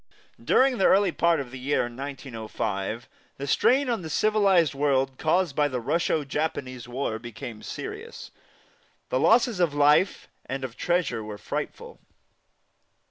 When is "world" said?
4.73-5.19